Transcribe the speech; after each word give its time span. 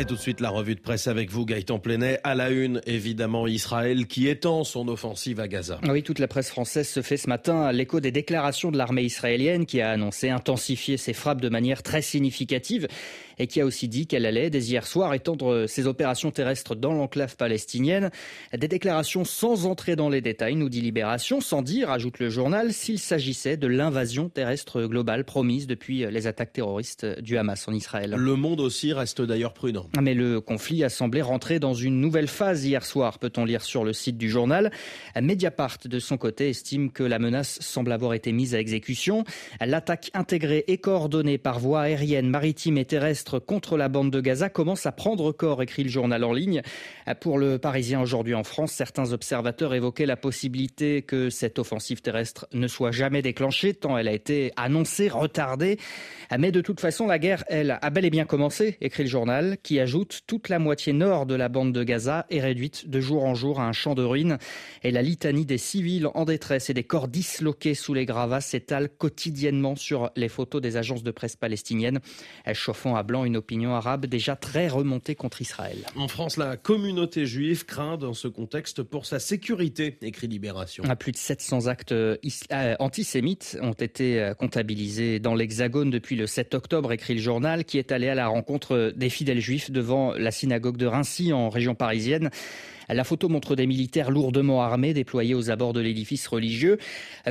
Et 0.00 0.04
tout 0.04 0.14
de 0.14 0.20
suite, 0.20 0.38
la 0.38 0.50
revue 0.50 0.76
de 0.76 0.80
presse 0.80 1.08
avec 1.08 1.28
vous, 1.28 1.44
Gaëtan 1.44 1.80
Plenet. 1.80 2.20
À 2.22 2.36
la 2.36 2.50
une, 2.50 2.80
évidemment, 2.86 3.48
Israël 3.48 4.06
qui 4.06 4.28
étend 4.28 4.62
son 4.62 4.86
offensive 4.86 5.40
à 5.40 5.48
Gaza. 5.48 5.80
Oui, 5.88 6.04
toute 6.04 6.20
la 6.20 6.28
presse 6.28 6.50
française 6.50 6.88
se 6.88 7.02
fait 7.02 7.16
ce 7.16 7.28
matin 7.28 7.62
à 7.62 7.72
l'écho 7.72 7.98
des 7.98 8.12
déclarations 8.12 8.70
de 8.70 8.78
l'armée 8.78 9.02
israélienne 9.02 9.66
qui 9.66 9.80
a 9.80 9.90
annoncé 9.90 10.30
intensifier 10.30 10.98
ses 10.98 11.14
frappes 11.14 11.40
de 11.40 11.48
manière 11.48 11.82
très 11.82 12.00
significative 12.00 12.86
et 13.40 13.46
qui 13.46 13.60
a 13.60 13.66
aussi 13.66 13.88
dit 13.88 14.06
qu'elle 14.06 14.26
allait, 14.26 14.50
dès 14.50 14.64
hier 14.64 14.86
soir, 14.86 15.14
étendre 15.14 15.66
ses 15.66 15.86
opérations 15.86 16.30
terrestres 16.30 16.74
dans 16.74 16.92
l'enclave 16.92 17.36
palestinienne. 17.36 18.10
Des 18.56 18.68
déclarations 18.68 19.24
sans 19.24 19.66
entrer 19.66 19.96
dans 19.96 20.08
les 20.08 20.20
détails, 20.20 20.56
nous 20.56 20.68
dit 20.68 20.80
Libération, 20.80 21.40
sans 21.40 21.62
dire, 21.62 21.90
ajoute 21.90 22.18
le 22.18 22.30
journal, 22.30 22.72
s'il 22.72 22.98
s'agissait 22.98 23.56
de 23.56 23.66
l'invasion 23.66 24.28
terrestre 24.28 24.82
globale 24.82 25.24
promise 25.24 25.66
depuis 25.66 26.04
les 26.10 26.26
attaques 26.26 26.52
terroristes 26.52 27.06
du 27.20 27.36
Hamas 27.36 27.66
en 27.68 27.72
Israël. 27.72 28.14
Le 28.16 28.36
monde 28.36 28.60
aussi 28.60 28.92
reste 28.92 29.22
d'ailleurs 29.22 29.54
prudent. 29.54 29.87
Mais 30.00 30.14
le 30.14 30.40
conflit 30.40 30.84
a 30.84 30.90
semblé 30.90 31.22
rentrer 31.22 31.58
dans 31.58 31.74
une 31.74 32.00
nouvelle 32.00 32.28
phase 32.28 32.64
hier 32.64 32.84
soir, 32.84 33.18
peut-on 33.18 33.44
lire 33.44 33.62
sur 33.62 33.84
le 33.84 33.92
site 33.92 34.18
du 34.18 34.28
journal. 34.28 34.70
Mediapart, 35.20 35.78
de 35.86 35.98
son 35.98 36.18
côté, 36.18 36.50
estime 36.50 36.92
que 36.92 37.02
la 37.02 37.18
menace 37.18 37.58
semble 37.60 37.92
avoir 37.92 38.14
été 38.14 38.30
mise 38.32 38.54
à 38.54 38.60
exécution. 38.60 39.24
L'attaque 39.60 40.10
intégrée 40.14 40.64
et 40.68 40.78
coordonnée 40.78 41.38
par 41.38 41.58
voie 41.58 41.82
aérienne, 41.82 42.28
maritime 42.28 42.78
et 42.78 42.84
terrestre 42.84 43.38
contre 43.38 43.76
la 43.76 43.88
bande 43.88 44.10
de 44.10 44.20
Gaza 44.20 44.50
commence 44.50 44.86
à 44.86 44.92
prendre 44.92 45.32
corps, 45.32 45.62
écrit 45.62 45.84
le 45.84 45.90
journal 45.90 46.22
en 46.22 46.32
ligne. 46.32 46.62
Pour 47.20 47.38
le 47.38 47.58
Parisien 47.58 48.00
aujourd'hui 48.00 48.34
en 48.34 48.44
France, 48.44 48.72
certains 48.72 49.12
observateurs 49.12 49.74
évoquaient 49.74 50.06
la 50.06 50.16
possibilité 50.16 51.02
que 51.02 51.30
cette 51.30 51.58
offensive 51.58 52.02
terrestre 52.02 52.46
ne 52.52 52.68
soit 52.68 52.92
jamais 52.92 53.22
déclenchée, 53.22 53.74
tant 53.74 53.96
elle 53.96 54.08
a 54.08 54.12
été 54.12 54.52
annoncée, 54.56 55.08
retardée. 55.08 55.78
Mais 56.38 56.52
de 56.52 56.60
toute 56.60 56.80
façon, 56.80 57.06
la 57.06 57.18
guerre, 57.18 57.44
elle, 57.48 57.78
a 57.80 57.90
bel 57.90 58.04
et 58.04 58.10
bien 58.10 58.26
commencé, 58.26 58.76
écrit 58.80 59.04
le 59.04 59.08
journal, 59.08 59.56
qui 59.62 59.77
ajoute 59.80 60.20
toute 60.26 60.48
la 60.48 60.58
moitié 60.58 60.92
nord 60.92 61.26
de 61.26 61.34
la 61.34 61.48
bande 61.48 61.72
de 61.72 61.82
Gaza 61.84 62.26
est 62.30 62.40
réduite 62.40 62.88
de 62.88 63.00
jour 63.00 63.24
en 63.24 63.34
jour 63.34 63.60
à 63.60 63.66
un 63.66 63.72
champ 63.72 63.94
de 63.94 64.02
ruines 64.02 64.38
et 64.82 64.90
la 64.90 65.02
litanie 65.02 65.46
des 65.46 65.58
civils 65.58 66.08
en 66.14 66.24
détresse 66.24 66.70
et 66.70 66.74
des 66.74 66.84
corps 66.84 67.08
disloqués 67.08 67.74
sous 67.74 67.94
les 67.94 68.06
gravats 68.06 68.40
s'étale 68.40 68.88
quotidiennement 68.88 69.76
sur 69.76 70.10
les 70.16 70.28
photos 70.28 70.60
des 70.60 70.76
agences 70.76 71.02
de 71.02 71.10
presse 71.10 71.36
palestiniennes, 71.36 72.00
chauffant 72.52 72.96
à 72.96 73.02
blanc 73.02 73.24
une 73.24 73.36
opinion 73.36 73.74
arabe 73.74 74.06
déjà 74.06 74.36
très 74.36 74.68
remontée 74.68 75.14
contre 75.14 75.42
Israël. 75.42 75.78
En 75.96 76.08
France, 76.08 76.36
la 76.36 76.56
communauté 76.56 77.26
juive 77.26 77.64
craint 77.64 77.96
dans 77.96 78.14
ce 78.14 78.28
contexte 78.28 78.82
pour 78.82 79.06
sa 79.06 79.18
sécurité, 79.18 79.96
écrit 80.02 80.26
Libération. 80.26 80.84
À 80.84 80.96
plus 80.96 81.12
de 81.12 81.16
700 81.16 81.66
actes 81.66 81.92
euh, 81.92 82.16
antisémites 82.78 83.58
ont 83.62 83.72
été 83.72 84.20
euh, 84.20 84.34
comptabilisés 84.34 85.18
dans 85.18 85.34
l'Hexagone 85.34 85.90
depuis 85.90 86.16
le 86.16 86.26
7 86.26 86.54
octobre, 86.54 86.92
écrit 86.92 87.14
le 87.14 87.20
journal, 87.20 87.64
qui 87.64 87.78
est 87.78 87.92
allé 87.92 88.08
à 88.08 88.14
la 88.14 88.28
rencontre 88.28 88.92
des 88.94 89.10
fidèles 89.10 89.40
juifs 89.40 89.57
devant 89.70 90.12
la 90.12 90.30
synagogue 90.30 90.76
de 90.76 90.86
Rincy 90.86 91.32
en 91.32 91.48
région 91.48 91.74
parisienne. 91.74 92.30
La 92.88 93.04
photo 93.04 93.28
montre 93.28 93.54
des 93.56 93.66
militaires 93.66 94.10
lourdement 94.10 94.62
armés 94.62 94.94
déployés 94.94 95.34
aux 95.34 95.50
abords 95.50 95.72
de 95.72 95.80
l'édifice 95.80 96.26
religieux. 96.26 96.78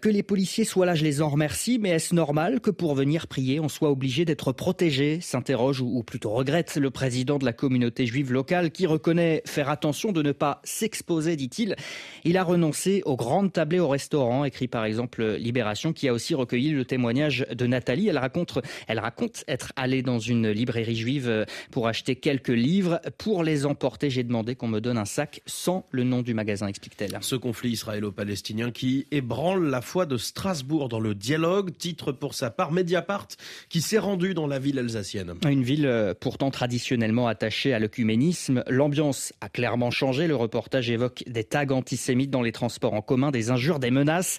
Que 0.00 0.08
les 0.08 0.22
policiers 0.22 0.64
soient 0.64 0.86
là, 0.86 0.94
je 0.94 1.04
les 1.04 1.22
en 1.22 1.28
remercie, 1.28 1.78
mais 1.78 1.90
est-ce 1.90 2.14
normal 2.14 2.60
que 2.60 2.70
pour 2.70 2.94
venir 2.94 3.26
prier, 3.26 3.60
on 3.60 3.68
soit 3.68 3.90
obligé 3.90 4.24
d'être 4.24 4.52
protégé? 4.52 5.20
s'interroge 5.20 5.80
ou 5.80 6.02
plutôt 6.02 6.30
regrette 6.30 6.76
le 6.76 6.90
président 6.90 7.38
de 7.38 7.44
la 7.44 7.52
communauté 7.52 8.06
juive 8.06 8.32
locale 8.32 8.70
qui 8.70 8.86
reconnaît 8.86 9.42
faire 9.46 9.68
attention 9.68 10.12
de 10.12 10.22
ne 10.22 10.32
pas 10.32 10.60
s'exposer, 10.64 11.36
dit-il. 11.36 11.76
Il 12.24 12.36
a 12.36 12.44
renoncé 12.44 13.02
aux 13.04 13.16
grandes 13.16 13.52
tablées 13.52 13.78
au 13.78 13.88
restaurant, 13.88 14.44
écrit 14.44 14.68
par 14.68 14.84
exemple 14.84 15.24
Libération, 15.36 15.92
qui 15.92 16.08
a 16.08 16.12
aussi 16.12 16.34
recueilli 16.34 16.70
le 16.70 16.84
témoignage 16.84 17.46
de 17.50 17.66
Nathalie. 17.66 18.08
Elle 18.08 18.18
raconte, 18.18 18.58
elle 18.86 18.98
raconte 18.98 19.44
être 19.48 19.72
allée 19.76 20.02
dans 20.02 20.18
une 20.18 20.50
librairie 20.50 20.96
juive 20.96 21.46
pour 21.70 21.88
acheter 21.88 22.16
quelques 22.16 22.48
livres. 22.48 23.00
Pour 23.18 23.42
les 23.42 23.66
emporter, 23.66 24.10
j'ai 24.10 24.24
demandé 24.24 24.54
qu'on 24.54 24.68
me 24.68 24.80
donne 24.80 24.98
un 24.98 25.04
sac 25.04 25.39
sans 25.46 25.86
le 25.90 26.04
nom 26.04 26.22
du 26.22 26.34
magasin, 26.34 26.66
explique-t-elle. 26.66 27.16
Ce 27.20 27.36
conflit 27.36 27.70
israélo-palestinien 27.70 28.70
qui 28.70 29.06
ébranle 29.10 29.68
la 29.68 29.80
foi 29.80 30.06
de 30.06 30.16
Strasbourg 30.16 30.88
dans 30.88 31.00
le 31.00 31.14
dialogue, 31.14 31.76
titre 31.76 32.12
pour 32.12 32.34
sa 32.34 32.50
part 32.50 32.72
Mediapart, 32.72 33.28
qui 33.68 33.80
s'est 33.80 33.98
rendu 33.98 34.34
dans 34.34 34.46
la 34.46 34.58
ville 34.58 34.78
alsacienne. 34.78 35.34
Une 35.48 35.62
ville 35.62 35.86
euh, 35.86 36.14
pourtant 36.18 36.50
traditionnellement 36.50 37.26
attachée 37.26 37.72
à 37.72 37.78
l'œcuménisme. 37.78 38.64
L'ambiance 38.68 39.32
a 39.40 39.48
clairement 39.48 39.90
changé. 39.90 40.26
Le 40.26 40.36
reportage 40.36 40.90
évoque 40.90 41.24
des 41.26 41.44
tags 41.44 41.70
antisémites 41.70 42.30
dans 42.30 42.42
les 42.42 42.52
transports 42.52 42.94
en 42.94 43.02
commun, 43.02 43.30
des 43.30 43.50
injures, 43.50 43.78
des 43.78 43.90
menaces. 43.90 44.38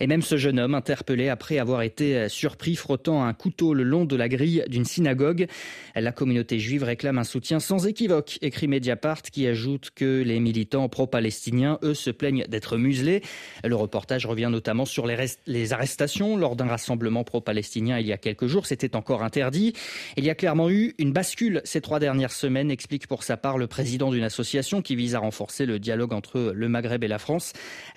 Et 0.00 0.06
même 0.06 0.22
ce 0.22 0.36
jeune 0.36 0.58
homme 0.58 0.74
interpellé 0.74 1.28
après 1.28 1.58
avoir 1.58 1.82
été 1.82 2.16
euh, 2.16 2.28
surpris 2.28 2.76
frottant 2.76 3.24
un 3.24 3.34
couteau 3.34 3.74
le 3.74 3.82
long 3.82 4.04
de 4.04 4.16
la 4.16 4.28
grille 4.28 4.64
d'une 4.68 4.84
synagogue. 4.84 5.46
La 5.94 6.12
communauté 6.12 6.58
juive 6.58 6.84
réclame 6.84 7.18
un 7.18 7.24
soutien 7.24 7.60
sans 7.60 7.86
équivoque, 7.86 8.38
écrit 8.42 8.68
Mediapart, 8.68 9.22
qui 9.22 9.46
ajoute 9.46 9.90
que 9.94 10.22
les 10.22 10.40
militants 10.42 10.88
pro-palestiniens, 10.88 11.78
eux, 11.82 11.94
se 11.94 12.10
plaignent 12.10 12.44
d'être 12.48 12.76
muselés. 12.76 13.22
Le 13.64 13.74
reportage 13.74 14.26
revient 14.26 14.48
notamment 14.50 14.84
sur 14.84 15.06
les, 15.06 15.16
les 15.46 15.72
arrestations 15.72 16.36
lors 16.36 16.56
d'un 16.56 16.66
rassemblement 16.66 17.24
pro-palestinien 17.24 17.98
il 17.98 18.06
y 18.06 18.12
a 18.12 18.18
quelques 18.18 18.46
jours. 18.46 18.66
C'était 18.66 18.96
encore 18.96 19.22
interdit. 19.22 19.72
Il 20.16 20.24
y 20.24 20.30
a 20.30 20.34
clairement 20.34 20.68
eu 20.68 20.94
une 20.98 21.12
bascule 21.12 21.62
ces 21.64 21.80
trois 21.80 22.00
dernières 22.00 22.32
semaines, 22.32 22.70
explique 22.70 23.06
pour 23.06 23.22
sa 23.22 23.36
part 23.36 23.58
le 23.58 23.66
président 23.66 24.10
d'une 24.10 24.24
association 24.24 24.82
qui 24.82 24.96
vise 24.96 25.14
à 25.14 25.20
renforcer 25.20 25.66
le 25.66 25.78
dialogue 25.78 26.12
entre 26.12 26.52
le 26.54 26.68
Maghreb 26.68 27.04
et 27.04 27.08
la 27.08 27.18
France. 27.18 27.52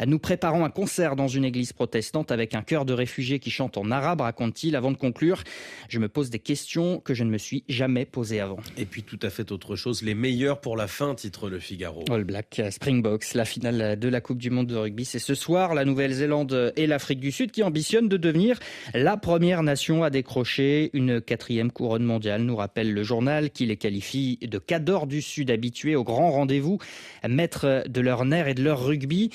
Nous 0.05 0.19
préparons 0.19 0.63
un 0.65 0.69
concert 0.69 1.15
dans 1.15 1.27
une 1.27 1.45
église 1.45 1.73
protestante 1.73 2.31
avec 2.31 2.53
un 2.53 2.61
chœur 2.61 2.85
de 2.85 2.93
réfugiés 2.93 3.39
qui 3.39 3.51
chante 3.51 3.77
en 3.77 3.91
arabe, 3.91 4.21
raconte-t-il. 4.21 4.75
Avant 4.75 4.91
de 4.91 4.97
conclure, 4.97 5.43
je 5.89 5.99
me 5.99 6.07
pose 6.07 6.29
des 6.29 6.39
questions 6.39 6.99
que 6.99 7.13
je 7.13 7.23
ne 7.23 7.29
me 7.29 7.37
suis 7.37 7.63
jamais 7.67 8.05
posées 8.05 8.39
avant. 8.39 8.59
Et 8.77 8.85
puis 8.85 9.03
tout 9.03 9.19
à 9.21 9.29
fait 9.29 9.51
autre 9.51 9.75
chose, 9.75 10.01
les 10.01 10.15
meilleurs 10.15 10.61
pour 10.61 10.77
la 10.77 10.87
fin, 10.87 11.15
titre 11.15 11.49
le 11.49 11.59
Figaro. 11.59 12.03
All 12.09 12.23
Black 12.35 12.61
Springboks, 12.69 13.33
la 13.33 13.45
finale 13.45 13.97
de 13.97 14.09
la 14.09 14.19
Coupe 14.19 14.39
du 14.39 14.49
Monde 14.49 14.67
de 14.67 14.75
rugby, 14.75 15.05
c'est 15.05 15.19
ce 15.19 15.35
soir. 15.35 15.73
La 15.73 15.85
Nouvelle-Zélande 15.85 16.73
et 16.75 16.85
l'Afrique 16.85 17.21
du 17.21 17.31
Sud 17.31 17.51
qui 17.51 17.63
ambitionnent 17.63 18.09
de 18.09 18.17
devenir 18.17 18.59
la 18.93 19.15
première 19.15 19.63
nation 19.63 20.03
à 20.03 20.09
décrocher 20.09 20.89
une 20.91 21.21
quatrième 21.21 21.71
couronne 21.71 22.03
mondiale, 22.03 22.41
nous 22.41 22.57
rappelle 22.57 22.93
le 22.93 23.03
journal 23.03 23.51
qui 23.51 23.65
les 23.65 23.77
qualifie 23.77 24.37
de 24.41 24.57
cadors 24.57 25.07
du 25.07 25.21
Sud 25.21 25.49
habitués 25.49 25.95
au 25.95 26.03
grand 26.03 26.29
rendez-vous, 26.29 26.77
maîtres 27.25 27.85
de 27.87 28.01
leur 28.01 28.25
nerf 28.25 28.49
et 28.49 28.53
de 28.53 28.63
leur 28.63 28.85
rugby. 28.85 29.29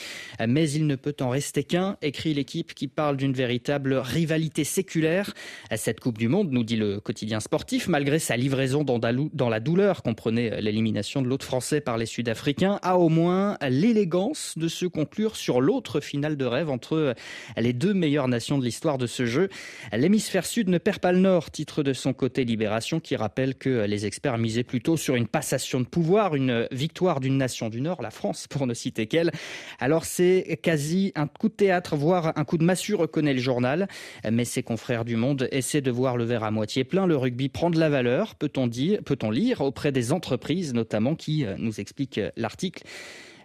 Mais 0.47 0.71
il 0.71 0.87
ne 0.87 0.95
peut 0.95 1.17
en 1.21 1.31
rester 1.31 1.65
qu'un, 1.65 1.97
écrit 2.03 2.35
l'équipe 2.35 2.75
qui 2.75 2.87
parle 2.87 3.17
d'une 3.17 3.33
véritable 3.33 3.95
rivalité 3.95 4.63
séculaire. 4.63 5.33
Cette 5.75 6.01
Coupe 6.01 6.19
du 6.19 6.29
Monde, 6.29 6.51
nous 6.51 6.65
dit 6.65 6.77
le 6.77 7.01
quotidien 7.01 7.41
sportif, 7.41 7.89
malgré 7.89 8.19
sa 8.19 8.37
livraison 8.37 8.85
dans 8.85 9.49
la 9.49 9.61
douleur, 9.61 10.03
comprenait 10.03 10.61
l'élimination 10.61 11.23
de 11.23 11.29
l'autre 11.29 11.47
français 11.47 11.81
par 11.81 11.97
les 11.97 12.05
Sud-Africains, 12.05 12.79
au 12.97 13.09
moins 13.09 13.57
l'élégance 13.69 14.55
de 14.57 14.69
se 14.69 14.87
conclure 14.87 15.37
sur 15.37 15.61
l'autre 15.61 16.01
finale 16.01 16.37
de 16.37 16.45
rêve 16.45 16.71
entre 16.71 17.15
les 17.57 17.73
deux 17.73 17.95
meilleures 17.95 18.29
nations 18.29 18.59
de 18.59 18.65
l'histoire 18.65 18.99
de 18.99 19.07
ce 19.07 19.27
jeu. 19.27 19.49
L'hémisphère 19.93 20.47
sud 20.47 20.69
ne 20.69 20.79
perd 20.79 20.99
pas 20.99 21.13
le 21.13 21.21
nord, 21.21 21.51
titre 21.51 21.83
de 21.83 21.93
son 21.93 22.13
côté 22.13 22.45
Libération, 22.45 23.01
qui 23.01 23.17
rappelle 23.17 23.55
que 23.55 23.85
les 23.87 24.07
experts 24.07 24.39
misaient 24.39 24.65
plutôt 24.65 24.97
sur 24.97 25.15
une 25.15 25.27
passation 25.27 25.81
de 25.81 25.87
pouvoir, 25.87 26.35
une 26.35 26.67
victoire 26.71 27.21
d'une 27.21 27.37
nation 27.37 27.69
du 27.69 27.81
nord, 27.81 28.03
la 28.03 28.11
France 28.11 28.47
pour 28.49 28.67
ne 28.67 28.75
citer 28.75 29.07
qu'elle. 29.07 29.31
Alors 29.79 30.05
c'est 30.05 30.59
quasi 30.63 31.13
un 31.15 31.27
coup 31.27 31.49
de 31.49 31.55
théâtre, 31.55 31.97
voire 31.97 32.33
un 32.37 32.45
coup 32.45 32.59
de 32.59 32.65
massue, 32.65 32.95
reconnaît 32.95 33.35
le 33.35 33.41
journal. 33.41 33.89
Mais 34.31 34.45
ses 34.45 34.63
confrères 34.63 35.05
du 35.05 35.17
monde 35.17 35.49
essaient 35.53 35.81
de 35.81 35.91
voir 35.91 36.17
le 36.17 36.25
verre 36.25 36.45
à 36.45 36.51
moitié 36.51 36.85
plein. 36.85 37.07
Le 37.07 37.17
rugby 37.17 37.49
prend 37.49 37.71
de 37.71 37.79
la 37.79 37.89
valeur, 37.89 38.35
peut-on 38.35 38.67
dire, 38.67 39.01
peut-on 39.05 39.31
lire, 39.31 39.61
auprès 39.61 39.93
des 39.93 40.13
entreprises 40.13 40.75
notamment, 40.75 41.15
qui 41.15 41.45
euh, 41.45 41.55
nous 41.59 41.81
explique 41.81 42.21
l'article 42.37 42.70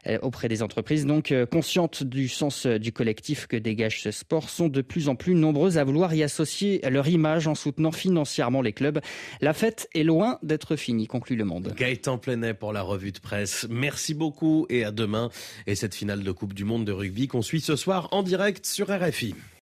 euh, 0.08 0.20
auprès 0.22 0.48
des 0.48 0.62
entreprises, 0.62 1.06
donc 1.06 1.32
euh, 1.32 1.48
conscientes 1.48 2.04
du 2.04 2.28
sens 2.28 2.68
du 2.68 2.92
collectif 2.92 3.48
que 3.48 3.58
dégage 3.58 4.02
ce 4.04 4.12
sport, 4.12 4.50
sont 4.50 4.68
de 4.68 4.82
plus 4.82 5.10
en 5.10 5.16
plus 5.16 5.34
nombreuses 5.34 5.80
à 5.80 5.84
vouloir 5.84 6.14
y 6.14 6.22
associer 6.22 6.80
leur 6.90 7.08
image 7.08 7.48
en 7.48 7.56
soutenant 7.56 7.92
financièrement 7.92 8.62
les 8.62 8.74
clubs. 8.74 9.00
La 9.42 9.54
fête 9.54 9.90
est 9.96 10.04
loin 10.04 10.38
d'être 10.44 10.76
finie, 10.76 11.08
conclut 11.08 11.36
Le 11.36 11.46
Monde. 11.46 11.74
Gaëtan 11.76 12.20
Plenet 12.20 12.54
pour 12.54 12.72
la 12.72 12.84
revue 12.84 13.12
de 13.12 13.20
presse. 13.20 13.66
Merci 13.70 14.14
beaucoup 14.14 14.68
et 14.70 14.84
à 14.84 14.92
demain. 14.92 15.30
Et 15.66 15.74
cette 15.74 15.96
finale 15.96 16.24
de 16.24 16.32
Coupe 16.32 16.54
du 16.54 16.66
Monde 16.66 16.86
de 16.86 16.92
rugby 16.92 17.28
qu'on 17.28 17.42
suit 17.42 17.62
ce 17.62 17.76
soir 17.76 18.10
en 18.12 18.22
direct 18.22 18.66
sur 18.66 18.88
RFI. 18.90 19.34